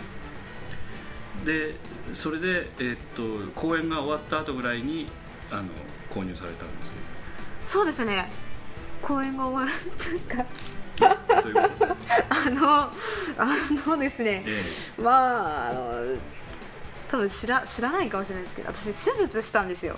[1.46, 1.76] で
[2.14, 5.08] それで、えーっと公演が終わった後ぐらいに
[5.52, 5.64] あの
[6.10, 6.98] 購入されたんですね。
[7.66, 8.32] そうですね。
[9.02, 10.46] 公演が終わるっていうか。
[11.42, 11.86] ということ？
[11.86, 11.94] で、
[12.30, 12.92] あのあ
[13.88, 14.44] のですね。
[14.46, 14.64] え。
[15.02, 16.18] まああの
[17.10, 19.96] 多分知ら知らないかもしれないですけど私手術したんですよ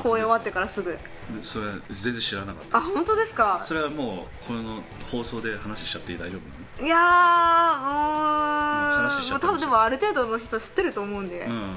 [0.00, 0.90] 公演終わってからすぐ。
[0.92, 0.98] え
[1.42, 2.78] それは全然知らなかった。
[2.78, 3.60] あ本当ですか？
[3.62, 7.04] それはもうこの放送で話しちゃって大丈夫いやーうー
[9.06, 9.10] ん。
[9.10, 11.76] 話しちゃった多分でもある程度の人知ってると思うんで、うん。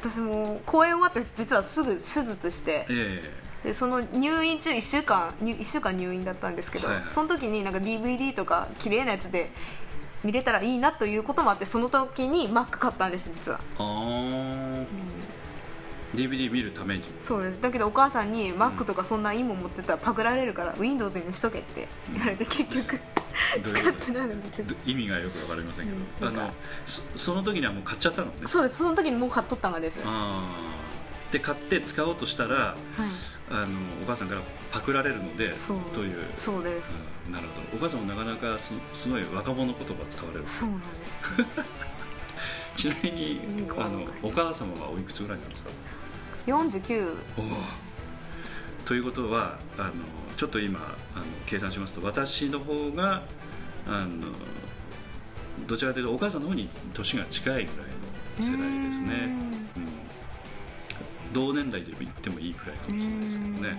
[0.00, 2.86] 私も公演終わって実はすぐ手術して。
[2.88, 7.04] えでその入院中1週間入1週間入院だったんですけど、はいはい。
[7.10, 9.52] その時になんか DVD とか綺麗なやつで
[10.24, 13.86] 見れたらいいなということもあってその時に Mac 買ったんです実は、えああ、
[16.14, 17.04] DVD 見るために。
[17.18, 17.60] そうです。
[17.60, 23.00] だけどお母さんに Mac とかそんないいもん持ってたらパクられるから Windows にしとけって言われて結局
[23.62, 26.38] 使ってないのにど意味がよくわかりませんけど、うん。
[26.38, 26.50] あの
[26.86, 28.32] そその時にはもう買っちゃったのね？
[28.46, 28.76] そうです。
[28.76, 30.08] その時にもう買っとったのです、はあ
[30.58, 30.82] あ
[31.32, 32.78] で買って使おうとしたらい、
[33.50, 33.68] あの
[34.02, 35.80] お母さんからパクられるのでそう。
[35.94, 36.16] という。
[36.36, 36.84] そうです。
[37.26, 37.32] うん。
[37.32, 37.78] なるほど。
[37.78, 40.46] お母さんもなかなかすすごい若者言葉使われる。
[40.46, 40.92] そうなんです。
[42.82, 43.40] ちなみに
[43.78, 45.70] あのお母様はおいくつぐらいなんですか？
[46.46, 47.44] 49おお
[48.84, 49.92] ということはあの
[50.36, 53.22] ちょっと今あの計算しますと私の方が
[53.86, 54.26] あの
[55.66, 57.72] どちらかというとお母さんの方に年が近いぐらいの
[58.40, 59.28] 世代ですね、
[59.76, 61.32] うん。
[61.32, 63.76] 同年代で言ってもいいくらいかもしれないですけどね、うん、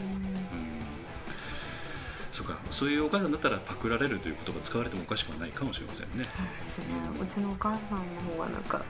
[2.31, 2.57] そうか。
[2.69, 6.23] そういうお母さんだったらパクられるという言葉使われてもおかしくはないかもしれませんね。
[6.23, 6.85] そうですね、
[7.21, 8.83] うちのお母さんの方がなんかね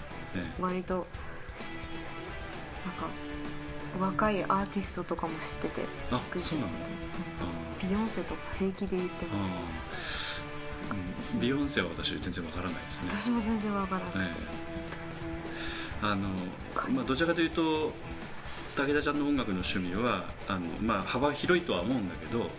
[0.59, 1.07] 割となんか
[3.99, 6.85] 若いアーティストとかも知っててあそうなんだ。
[7.79, 13.09] たビヨンセとか平気で言ってあますビヨンセは私全然わからないですね。
[13.09, 14.31] 私も全然わからない、え
[16.01, 16.05] え。
[16.05, 16.27] あの、
[16.89, 17.93] まあ、どちらかというと
[18.75, 22.49] 武田ちゃんの音楽の趣味はあの、まあ、幅広いとは思うんだけど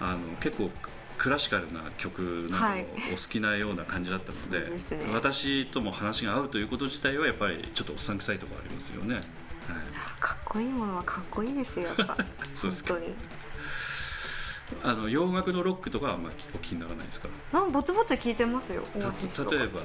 [0.00, 0.70] あの結構
[1.18, 2.82] クラシカルな曲なはい。
[2.82, 4.66] のお好きなような感じだったので,、ね。
[5.12, 9.24] 私とも話が合うということ自体はやっぱりちょっとおっさん臭いところありますよね、はい、
[10.50, 12.16] こいいものはかっこいいですよやっぱ。
[12.54, 12.94] そうですか。
[12.94, 13.14] 本当に。
[14.84, 17.28] あの洋楽のロックとかはあんまりお気にならないですか？
[17.52, 19.56] なんぼちぼち聞いてますよオたアシスとか。
[19.56, 19.80] 例えば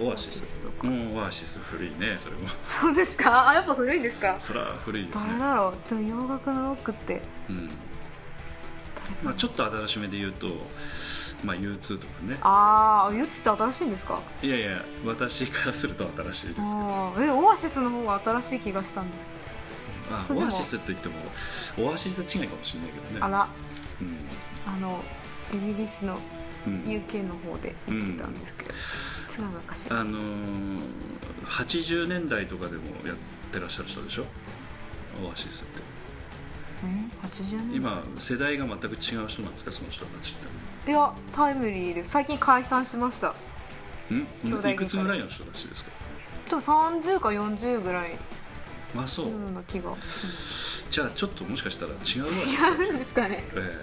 [0.00, 0.40] オアシス。
[0.52, 0.88] スとか。
[0.88, 2.48] うんオアシス古いねそれも。
[2.64, 3.48] そうですか？
[3.50, 4.36] あやっぱ古いんですか？
[4.38, 5.88] そら古いよね、誰だろう？
[5.88, 7.20] でも洋楽のロックって。
[7.50, 7.70] うん。
[9.22, 10.46] まあ、ちょっと新しめで言うと、
[11.44, 12.38] まあ、U2 とかね。
[12.40, 14.18] ああユツって新しいんですか？
[14.42, 17.14] いやいや私からすると新しいですけど。
[17.18, 19.20] えオアシスの方が新しい気がしたんです
[20.14, 21.14] オアシスといっても
[21.78, 23.20] オアシス違いかもしれないけどね。
[23.20, 23.48] あら。
[24.00, 24.16] うん。
[24.66, 25.02] あの
[25.52, 26.18] イギリスの
[26.66, 26.74] うん。
[26.84, 30.80] UK の方で言ってたんですけど、違うのかしらあのー、
[31.44, 33.16] 80年代とかでもやっ
[33.52, 34.26] てらっしゃる人でしょ？
[35.26, 35.80] オアシスって。
[36.84, 39.72] うん80年今世代が全く違う人なんですか？
[39.72, 40.36] その人たち
[40.86, 43.34] っいやタイムリーで最近解散しました。
[44.08, 45.90] てんいくつぐらいの人たちですか？
[46.48, 48.10] でも30か40ぐらい
[48.94, 52.28] まあそう、うな気がしますじゃあちょっともしかしたら違うわ
[52.84, 53.44] 違うんですかね。
[53.54, 53.58] ええ。
[53.58, 53.82] え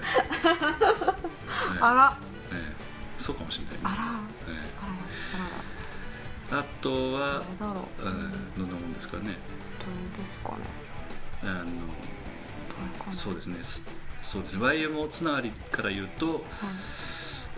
[1.76, 2.18] えあら。
[2.52, 2.74] ええ。
[3.18, 3.80] そうかもしれないね。
[3.84, 3.96] あら。
[4.54, 4.68] え
[6.52, 9.24] あらあとはどんなもんですかね。
[9.24, 10.58] どれですかね。
[11.44, 11.46] あ
[13.08, 13.64] のそうですね。
[13.64, 13.88] す
[14.22, 14.64] そうですね。
[14.64, 16.40] YMO つながりから言うと、はい。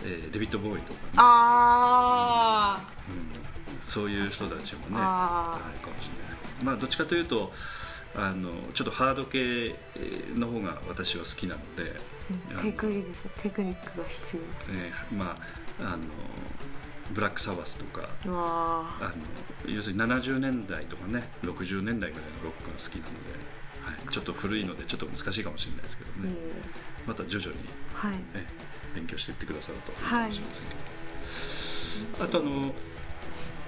[0.04, 3.42] えーデビッド・ボーイとかね、あうん。
[3.84, 6.20] そういう人たちもねああるかもしれない
[6.63, 7.52] まあどっちかというと
[8.15, 9.76] あのちょっとハード系
[10.36, 11.93] の方が私は好きなので、
[12.50, 12.71] あのーテ
[13.50, 14.38] クニックが必
[14.69, 15.36] えーま
[15.80, 16.04] ああの
[17.13, 19.13] ブラックサバスとかあ。
[19.65, 23.32] の要するに70年代とかね60年代ぐらいのロックが好きなので、
[23.82, 26.62] はい、ちょっと古いのでちょっと難しいかもしれないですけどね、え
[27.08, 28.13] また徐々に、ーはい。
[28.13, 28.21] ね、
[28.95, 32.74] 勉強していってくださるといいかもしれませんけど、あとあの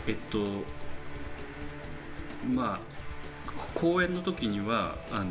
[0.07, 0.47] えっと
[2.43, 2.79] まあ
[3.75, 5.25] 公演の時にはあの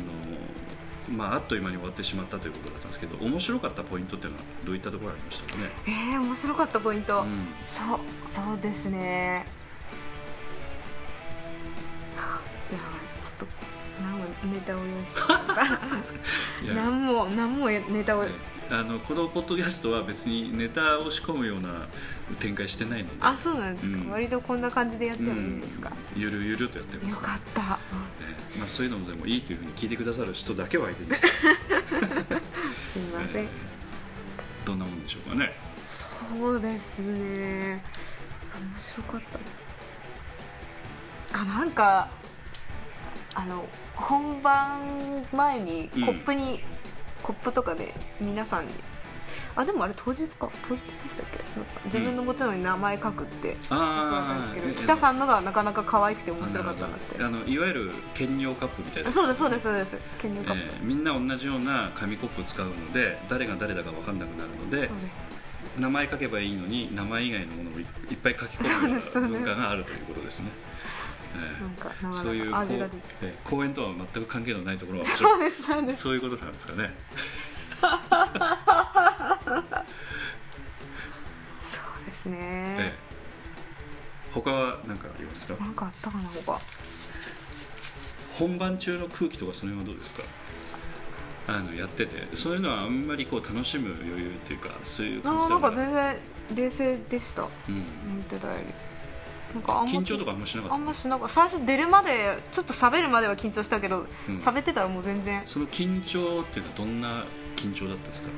[1.09, 7.47] まあ、あっという間に終わってしまったということだったんですけど面白かったポイントっていうのはどういったところありましたかね、えー、面白かったポイント、うん。
[7.67, 9.45] そうそうですね。
[12.15, 12.79] はあいや
[13.21, 13.47] ちょっと
[14.01, 18.29] 何もネタを用意して 何も何もネタを、ね
[18.69, 21.87] あのこのポッドキャストは別にネタを仕込むような
[22.39, 23.15] 展開してないので。
[23.19, 24.09] あそうなんですか、うん。
[24.09, 26.21] 割とこんな感じでやってもいいんですか、うん。
[26.21, 27.61] ゆるゆるとやってます、よかった。
[27.61, 27.67] ね
[28.59, 31.35] まあ、そういうのでもいいというふうに聞いてくださる人だけを相手にして、 す
[32.99, 33.73] いません、えー
[34.65, 35.51] どんなもんでしょうかね。
[35.85, 37.73] そうですね。
[37.73, 37.81] 面
[38.77, 39.21] 白かっ
[41.31, 41.39] た。
[41.39, 42.09] あなんか
[43.35, 44.79] あの本番
[45.33, 46.61] 前にコップに、
[47.23, 48.71] コップとかで皆さんに
[49.55, 50.49] あでもあれ当日か？
[50.67, 51.39] 当日でしたっけ？
[51.85, 54.75] 自分のもちろん名前書くってそうだったんですけど、えー。
[54.75, 57.23] 北さんのがなかなか可愛くて面白かったなって。
[57.23, 59.09] あのいわゆる兼用カップみたいな。
[59.09, 59.97] あそうですそうですそうです。
[60.19, 65.33] 兼用カップ、えーみんな同じような紙コップを使うので誰が誰だか分かんなくなるのでそうです。
[65.79, 70.49] 名前書けばいいのに名前以外のものをいいっぱい書き込む文化があるということですね。
[70.51, 70.72] ええ
[71.39, 72.51] なんかそういう
[73.43, 75.97] 公演とは全く関係のないところは そうんですそうです。
[76.01, 76.93] そういうことなんですかね。
[81.65, 82.37] そうですえね。
[82.79, 82.93] え
[84.33, 85.55] 他は何かありますか？
[85.59, 86.59] なんかあったかな他
[88.37, 90.23] 本番中の空気とかその辺はどうですか？
[91.47, 92.27] あのやってて。
[92.35, 96.17] そういうのはあんまりこう楽しむ余裕っていうかそういうあーなんか全然
[96.55, 97.43] 冷静でした。
[97.43, 97.75] うん。
[97.75, 97.83] 思
[98.21, 98.63] ってたより
[99.53, 100.75] なんかあんま緊張とかあんましなかった？
[100.75, 104.37] あんましなんか最初出るまでちょっと喋るまでは緊張したけどうん。
[104.37, 105.41] 喋、ってたらもう全然。
[105.45, 107.23] その緊張っていうのはどんな
[107.55, 108.29] 緊張だったんですか？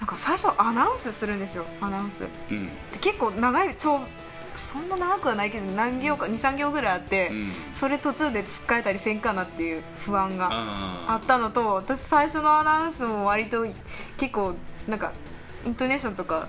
[0.00, 2.24] なんか最初アナウンスするんですよアナウンス。
[2.50, 2.66] うん。
[2.66, 4.00] で結構長い超
[4.54, 7.52] そんな長くはないけど何行か23行ぐらいあって、うん。
[7.74, 13.64] それ途中でつっかえたりせんかなっていう不安がああったのと私最初のアナウンスも割と
[14.16, 14.54] 結構
[14.88, 15.12] なんか
[15.64, 16.48] イントネーションとか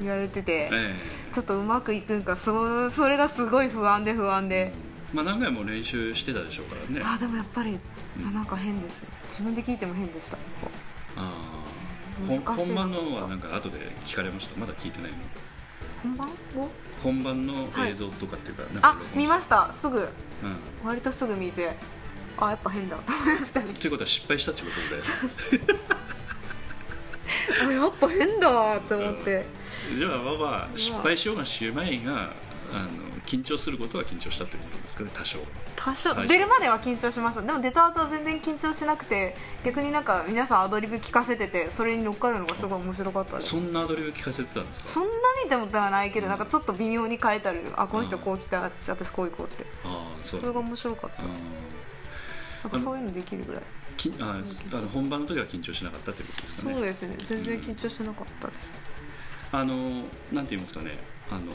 [0.00, 0.94] 言われてて、え
[1.32, 4.72] ちょっとうまくいくんかそそれがすごい不安で不安で、え
[5.14, 7.02] まあ何回も練習してたでしょうからね。
[7.04, 7.78] あでもやっぱり、
[8.18, 9.02] うなんか変です。
[9.30, 10.36] 自分で聞いても変でした。
[11.16, 12.28] あー。
[12.28, 14.58] ほん難しいな本番のはなんか後で聞かれました？
[14.58, 15.16] まだ聞いてないの。
[16.02, 16.28] 本番？
[16.28, 16.68] を
[17.02, 19.72] 本番の映像とかっていうか、なんかあ見ました。
[19.72, 19.98] すぐ。
[19.98, 20.08] うん。
[20.84, 21.72] 割とすぐ見て
[22.38, 23.72] あやっぱ変だと思いましたね。
[23.74, 24.72] ということは失敗したっていうこ
[25.56, 25.76] とで。
[27.68, 29.46] あやっぱ変だと思って
[29.98, 32.32] じゃあまあまあ失敗しようがしまいが
[32.72, 35.38] あの緊張することは緊張したということですかね多少。
[35.76, 36.14] 多少。
[36.26, 43.50] 出るまでは緊張しましたでも出た後は全然緊張しなくて逆になんか皆さんアドリブ聞かせててそれに乗っかるのがすごい面白かったです。
[43.50, 44.88] そんなアドリブ聞かせてたんですか？
[44.88, 45.10] そんな
[45.44, 49.64] にでもではないけどなんかちょっと微妙に変えたりあこの人こう来たじゃあ私こう行こうって。
[49.84, 50.40] ああそう。
[50.40, 51.22] それが面白かった。
[51.22, 51.44] あです
[52.64, 53.62] なんかそういうのできるぐらい。
[53.62, 54.42] ーきあ
[54.76, 56.74] あの本番の時は緊張しなかったということですかね。
[56.74, 57.16] そうですね。
[57.28, 58.70] 全然緊張しなかったです
[59.52, 60.98] あのなんて言いますかね。
[61.30, 61.52] あの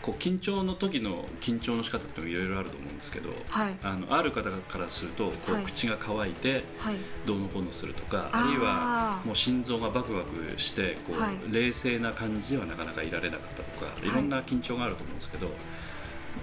[0.00, 3.76] こう緊張の時の緊張の仕方っていろいろあると思うんですけど、はい。
[3.84, 5.64] あのある方からするとこう、はい。
[5.64, 6.96] 口が乾いてはい。
[7.24, 8.44] どうのこうのするとかあー。
[8.44, 11.36] あるいはもう心臓がバクバクしてこう、はい。
[11.50, 15.50] 冷静な感じではなかなかいられなかったとかいろんな緊張があると思うんですけど、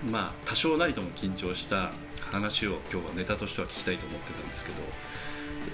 [0.10, 1.92] まあ多少なりとも緊張した
[2.32, 4.78] 話を今日はネタとしては聞きたいと思ってたんですけど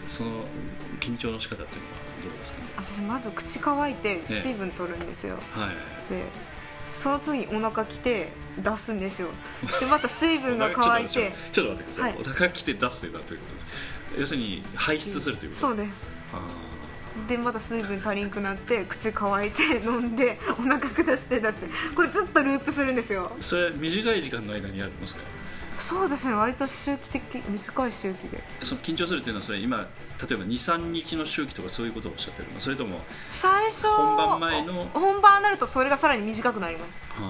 [0.07, 0.45] その
[0.99, 2.59] 緊張の仕方っていうのはどうですか？
[2.59, 2.65] ね。
[2.77, 6.13] 私まず口乾いて水分取るんですよ、はい。
[6.13, 6.23] で
[6.95, 9.29] その次お腹きて出すんですよ。
[9.79, 12.21] でまた水分が乾いてちょっと待ってください、はい。
[12.21, 13.65] お腹きて出すということです。
[13.65, 13.71] か
[14.17, 15.61] 要するに排出するということ？
[15.61, 16.07] そうです。
[16.33, 16.39] あ
[17.29, 23.31] でまた水分足りんくなって口乾いて飲んでお腹下して出してこれずっとループするんですよ。
[23.39, 25.21] ーそれ短い時間の間にやるのそれ
[25.77, 28.41] そうですね割と周期的短い周期で。
[28.63, 32.59] その緊張するっていうのはそれ今例えば23日の周期とかそういうことをおっしゃってるの？
[32.59, 32.99] それとも
[33.31, 34.85] 最初本番前の？
[34.93, 36.97] 本番になるとそれがさらに短くなります。
[37.19, 37.21] あ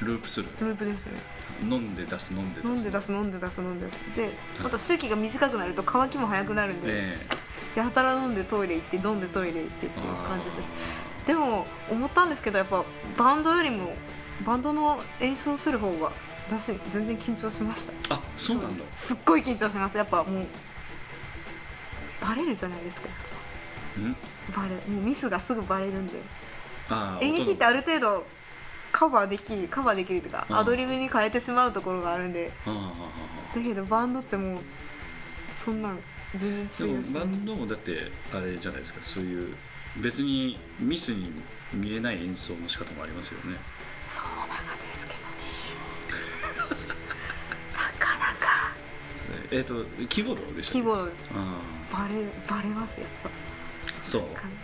[0.00, 0.06] ー。
[0.06, 0.48] ループする。
[0.60, 1.12] ループですね。
[1.62, 3.98] 飲んで出す飲んで出す飲んで出す飲んで出す飲んで出す。
[4.16, 4.30] で
[4.62, 7.14] また周期が短くなると乾きも早くなるんで、え
[7.76, 10.60] やたら飲んでトイレ行って飲んでトイレ行ってっていう感じです。
[10.60, 12.84] あでも思ったんですけどやっぱ
[13.16, 13.94] バンドよりも
[14.44, 16.12] バンドの演奏する方が
[16.48, 17.92] 私全然緊張しました。
[17.92, 18.84] ーあそうなんだ。
[18.96, 19.96] すっごい緊張します。
[19.96, 20.46] やっぱもう
[22.20, 23.08] バレるじゃないですか。
[23.98, 24.16] うん？
[24.54, 26.18] バレもうミスがすぐバレるんで。
[27.20, 28.26] 演劇ってある程度
[28.92, 30.56] カバーできるカバーできるというかうん。
[30.56, 32.52] アドリブに変えてしまうところがあるんで。
[32.66, 34.58] だけどバンドってもう
[35.64, 35.98] そんなん
[36.38, 38.98] 全然でもバンドもだってあれじゃないですか。
[39.02, 39.54] そういう
[39.96, 41.32] 別にミスに
[41.72, 43.56] 見えない演奏の仕方もありますよね。
[44.06, 44.54] そうな
[49.50, 51.30] えっ、とキーボードでしたーキーボードです。
[51.32, 51.60] ドあ
[51.92, 52.14] バレ
[52.48, 53.32] バレますやっぱあ
[54.04, 54.22] そう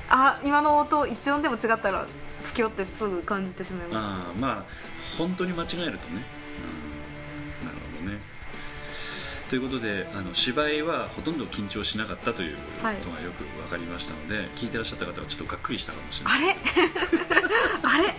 [0.09, 2.07] あ今の音一音でも違ったら
[2.43, 4.64] 不況ってすぐ感じてしまいまああまあ
[5.18, 5.93] 本当に間違えるとね、
[7.61, 8.20] うん、なるほどね。
[9.51, 16.57] ということであの芝居はほとんど緊張しなかったということがよく分かりましたので、聞いてらっしゃった方はちょっとがっくりしたかもしれない。
[16.57, 16.70] す
[17.83, 18.07] あれ？
[18.07, 18.14] あれ？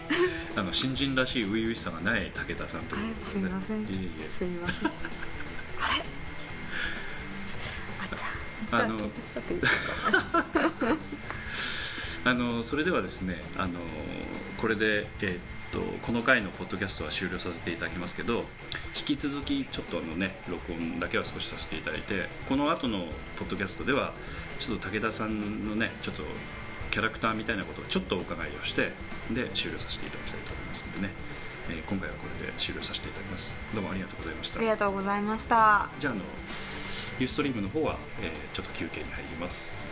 [0.57, 3.45] あの新人らしい初々しさがない武田さんということで。
[3.45, 3.81] あれすいません。
[3.83, 4.29] いえいえ。
[4.37, 4.91] すみません
[8.71, 8.97] あの
[12.23, 13.79] あのそれではですねあの
[14.57, 15.37] これで、えーっ
[15.71, 18.43] とこの回のポッドキャストは終了させていただきますけど
[18.93, 22.99] 引き続きちょっとあのね録音だけは少しさせていただいてこの後の
[23.37, 24.13] ポッドキャストでは
[24.59, 26.23] ちょっと武田さんのねちょっと
[26.91, 28.91] キャラクターみたいなことをちょっとお伺いをして
[29.31, 31.13] で終了させていただきたいと思いますのでね、
[31.69, 33.53] えー今回はこれで終了させていただきます。
[33.73, 34.59] どうもありがとうございました。
[34.59, 35.89] ありがとうございました。
[35.99, 36.21] じゃああの
[37.19, 39.91] ユーストリームの方は、えー、ちょっと休憩に入ります。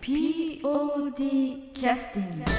[0.00, 2.51] POD キャスティング